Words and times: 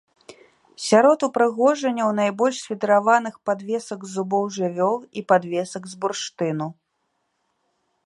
Сярод 0.85 1.19
упрыгожанняў 1.27 2.09
найбольш 2.21 2.63
свідраваных 2.65 3.35
падвесак 3.51 3.99
з 4.09 4.11
зубоў 4.17 4.43
жывёл 4.59 4.97
і 5.21 5.27
падвесак 5.33 5.83
з 5.93 6.05
бурштыну. 6.05 6.67